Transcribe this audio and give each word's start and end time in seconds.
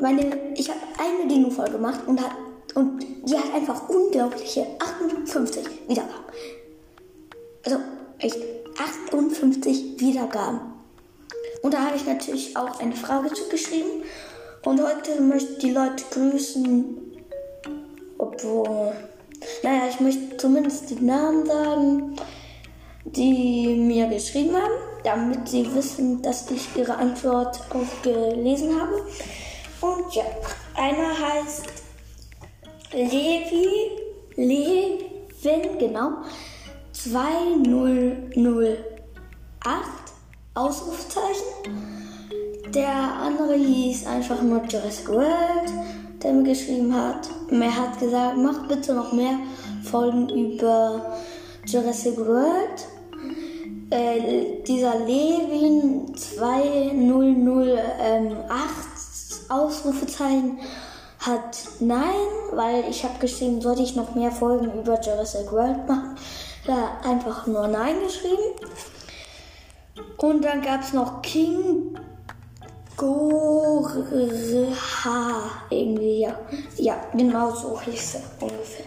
meine, 0.00 0.54
ich 0.54 0.68
habe 0.68 0.80
eine 0.98 1.28
Dino-Folge 1.28 1.72
gemacht 1.72 2.00
und, 2.06 2.20
hat, 2.20 2.32
und 2.74 3.04
die 3.24 3.36
hat 3.36 3.54
einfach 3.54 3.88
unglaubliche 3.88 4.66
58 4.78 5.88
Wiedergaben. 5.88 6.24
Also 7.64 7.78
echt 8.18 8.36
58 8.78 10.00
Wiedergaben. 10.00 10.60
Und 11.62 11.74
da 11.74 11.86
habe 11.86 11.96
ich 11.96 12.06
natürlich 12.06 12.56
auch 12.56 12.78
eine 12.80 12.94
Frage 12.94 13.32
zugeschrieben. 13.32 14.02
Und 14.64 14.82
heute 14.82 15.20
möchte 15.20 15.52
ich 15.52 15.58
die 15.58 15.72
Leute 15.72 16.04
grüßen. 16.10 16.96
Obwohl. 18.18 18.92
Naja, 19.62 19.82
ich 19.88 20.00
möchte 20.00 20.36
zumindest 20.36 20.90
die 20.90 21.04
Namen 21.04 21.46
sagen, 21.46 22.16
die 23.04 23.74
mir 23.76 24.06
geschrieben 24.08 24.56
haben, 24.56 24.74
damit 25.04 25.48
sie 25.48 25.72
wissen, 25.74 26.22
dass 26.22 26.50
ich 26.50 26.68
ihre 26.76 26.96
Antwort 26.96 27.60
auch 27.70 28.02
gelesen 28.02 28.80
habe. 28.80 29.02
Und 29.80 30.14
ja, 30.14 30.24
einer 30.74 31.18
heißt 31.18 31.64
Levi, 32.92 33.68
Levin, 34.36 35.78
genau, 35.78 36.10
2008, 36.92 38.86
Ausrufzeichen. 40.54 41.46
Der 42.74 42.88
andere 42.88 43.54
hieß 43.54 44.06
einfach 44.06 44.42
nur 44.42 44.62
Jurassic 44.64 45.08
World, 45.08 45.70
der 46.22 46.32
mir 46.32 46.44
geschrieben 46.44 46.94
hat. 46.94 47.28
Er 47.50 47.76
hat 47.76 47.98
gesagt, 47.98 48.38
mach 48.38 48.66
bitte 48.66 48.94
noch 48.94 49.12
mehr 49.12 49.38
Folgen 49.82 50.30
über 50.30 51.18
Jurassic 51.66 52.16
World. 52.18 52.86
Äh, 53.90 54.62
dieser 54.66 55.00
Levin 55.00 56.16
2008 56.16 58.85
Ausrufezeichen 59.50 60.58
hat 61.18 61.58
nein, 61.80 62.14
weil 62.52 62.84
ich 62.88 63.04
habe 63.04 63.18
geschrieben, 63.18 63.60
sollte 63.60 63.82
ich 63.82 63.96
noch 63.96 64.14
mehr 64.14 64.30
Folgen 64.30 64.72
über 64.78 65.00
Jurassic 65.00 65.50
World 65.52 65.88
machen. 65.88 66.16
Da 66.66 66.98
einfach 67.04 67.46
nur 67.46 67.68
nein 67.68 67.96
geschrieben. 68.04 68.42
Und 70.18 70.44
dann 70.44 70.62
gab 70.62 70.82
es 70.82 70.92
noch 70.92 71.22
King 71.22 71.98
Gorha 72.96 74.72
irgendwie, 75.70 76.20
ja. 76.20 76.38
Ja, 76.76 76.96
genau 77.12 77.50
so 77.50 77.80
hieß 77.80 78.16
er 78.16 78.22
ungefähr. 78.40 78.86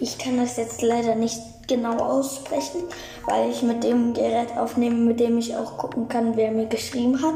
Ich 0.00 0.18
kann 0.18 0.36
das 0.36 0.56
jetzt 0.56 0.82
leider 0.82 1.14
nicht 1.14 1.40
genau 1.66 1.96
aussprechen, 1.98 2.82
weil 3.26 3.50
ich 3.50 3.62
mit 3.62 3.84
dem 3.84 4.14
Gerät 4.14 4.56
aufnehme, 4.56 4.96
mit 4.96 5.20
dem 5.20 5.38
ich 5.38 5.54
auch 5.54 5.76
gucken 5.76 6.08
kann, 6.08 6.36
wer 6.36 6.50
mir 6.50 6.66
geschrieben 6.66 7.20
hat. 7.22 7.34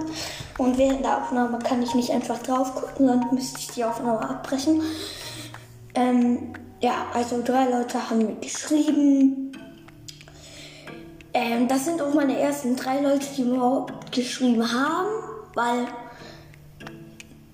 Und 0.59 0.79
während 0.79 1.05
der 1.05 1.23
Aufnahme 1.23 1.59
kann 1.59 1.83
ich 1.83 1.95
nicht 1.95 2.11
einfach 2.11 2.39
drauf 2.39 2.75
gucken, 2.75 3.09
sonst 3.09 3.33
müsste 3.33 3.59
ich 3.59 3.69
die 3.69 3.85
Aufnahme 3.85 4.29
abbrechen. 4.29 4.81
Ähm, 5.95 6.55
ja, 6.81 7.07
also 7.13 7.43
drei 7.45 7.69
Leute 7.69 8.11
haben 8.11 8.19
mir 8.19 8.35
geschrieben. 8.37 9.53
Ähm, 11.35 11.69
das 11.69 11.85
sind 11.85 12.01
auch 12.01 12.15
meine 12.15 12.39
ersten 12.39 12.77
drei 12.77 13.01
Leute, 13.01 13.27
die 13.37 13.43
mir 13.43 13.57
überhaupt 13.57 14.13
geschrieben 14.13 14.73
haben, 14.73 15.09
weil 15.55 15.87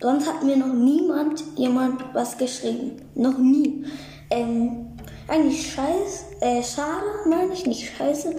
sonst 0.01 0.29
hat 0.29 0.43
mir 0.43 0.57
noch 0.57 0.73
niemand 0.73 1.43
jemand 1.57 2.03
was 2.13 2.39
geschrieben. 2.39 3.03
Noch 3.15 3.39
nie. 3.39 3.85
Ähm, 4.31 4.88
eigentlich 5.29 5.73
scheiße, 5.73 6.25
äh, 6.41 6.63
schade, 6.63 7.07
meine 7.29 7.53
ich, 7.53 7.67
nicht 7.67 7.95
scheiße. 7.97 8.35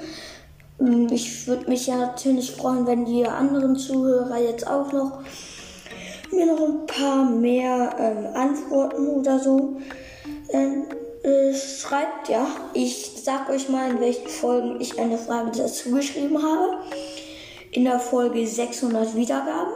Ähm, 0.79 1.07
ich 1.11 1.47
würde 1.47 1.69
mich 1.69 1.87
ja 1.87 1.97
natürlich 1.97 2.51
freuen, 2.51 2.87
wenn 2.87 3.05
die 3.05 3.25
anderen 3.25 3.75
Zuhörer 3.75 4.37
jetzt 4.39 4.67
auch 4.67 4.91
noch 4.91 5.19
mir 6.31 6.45
noch 6.45 6.61
ein 6.61 6.85
paar 6.85 7.25
mehr 7.25 7.95
ähm, 7.97 8.35
Antworten 8.35 9.07
oder 9.07 9.39
so 9.39 9.77
ähm, 10.51 10.85
äh, 11.23 11.53
schreibt. 11.53 12.29
Ja, 12.29 12.47
ich 12.73 13.13
sag 13.23 13.49
euch 13.49 13.69
mal, 13.69 13.91
in 13.91 13.99
welchen 13.99 14.27
Folgen 14.27 14.79
ich 14.79 14.99
eine 14.99 15.17
Frage 15.17 15.51
dazu 15.57 15.91
geschrieben 15.91 16.41
habe. 16.41 16.77
In 17.71 17.83
der 17.83 17.99
Folge 17.99 18.45
600 18.45 19.15
Wiedergaben. 19.15 19.73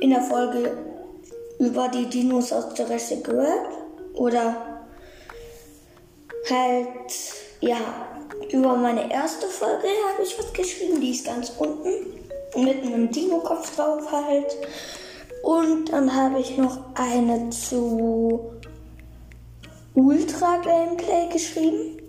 In 0.00 0.10
der 0.10 0.22
Folge 0.22 0.78
über 1.58 1.88
die 1.88 2.06
Dinos 2.06 2.52
aus 2.52 2.66
Jurassic 2.78 3.28
World. 3.28 3.68
Oder 4.14 4.77
halt, 6.50 7.12
ja, 7.60 7.78
über 8.50 8.76
meine 8.76 9.12
erste 9.12 9.46
Folge 9.46 9.88
habe 10.10 10.22
ich 10.22 10.38
was 10.38 10.52
geschrieben, 10.52 11.00
die 11.00 11.10
ist 11.10 11.26
ganz 11.26 11.52
unten. 11.58 12.14
Mit 12.56 12.82
einem 12.82 13.10
Dino-Kopf 13.10 13.76
drauf 13.76 14.10
halt. 14.10 14.56
Und 15.42 15.92
dann 15.92 16.14
habe 16.14 16.40
ich 16.40 16.56
noch 16.56 16.78
eine 16.94 17.50
zu 17.50 18.40
Ultra 19.94 20.56
Gameplay 20.58 21.28
geschrieben. 21.32 22.02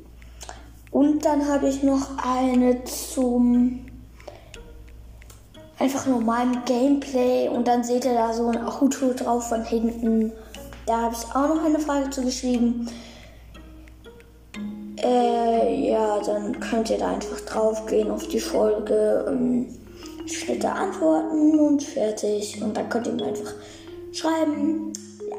Und 0.91 1.25
dann 1.25 1.47
habe 1.47 1.69
ich 1.69 1.83
noch 1.83 2.17
eine 2.23 2.83
zum 2.85 3.85
einfach 5.77 6.05
normalen 6.07 6.63
Gameplay. 6.65 7.49
Und 7.49 7.67
dann 7.67 7.83
seht 7.83 8.05
ihr 8.05 8.13
da 8.13 8.33
so 8.33 8.47
ein 8.47 8.63
Auto 8.65 9.13
drauf 9.13 9.49
von 9.49 9.63
hinten. 9.63 10.31
Da 10.85 11.01
habe 11.01 11.15
ich 11.15 11.35
auch 11.35 11.55
noch 11.55 11.63
eine 11.63 11.79
Frage 11.79 12.09
zu 12.09 12.23
geschrieben. 12.23 12.87
Dann 16.25 16.59
könnt 16.59 16.89
ihr 16.89 16.97
da 16.97 17.09
einfach 17.09 17.39
drauf 17.41 17.85
gehen 17.85 18.11
auf 18.11 18.27
die 18.27 18.39
Folge, 18.39 19.25
ähm, 19.27 19.67
Schnitte 20.25 20.71
antworten 20.71 21.59
und 21.59 21.83
fertig. 21.83 22.61
Und 22.61 22.75
dann 22.77 22.89
könnt 22.89 23.07
ihr 23.07 23.13
mir 23.13 23.27
einfach 23.27 23.53
schreiben. 24.11 24.93
Ja. 25.29 25.37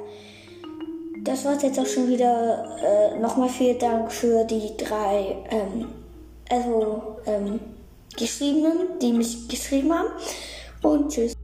Das 1.22 1.44
war's 1.44 1.62
jetzt 1.62 1.78
auch 1.78 1.86
schon 1.86 2.08
wieder. 2.08 2.76
Äh, 2.82 3.20
Nochmal 3.20 3.48
vielen 3.48 3.78
Dank 3.78 4.10
für 4.10 4.44
die 4.44 4.76
drei, 4.76 5.36
ähm, 5.50 5.88
also, 6.48 7.16
ähm, 7.26 7.60
Geschriebenen, 8.16 8.98
die 9.00 9.12
mich 9.12 9.48
geschrieben 9.48 9.92
haben. 9.92 10.08
Und 10.82 11.10
tschüss. 11.10 11.34